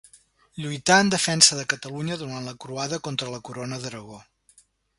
Lluità 0.61 0.95
en 1.01 1.11
la 1.11 1.13
defensa 1.15 1.59
de 1.59 1.65
Catalunya 1.73 2.17
durant 2.23 2.49
la 2.51 2.55
Croada 2.65 3.01
contra 3.09 3.29
la 3.35 3.43
Corona 3.51 3.81
d'Aragó. 3.85 4.19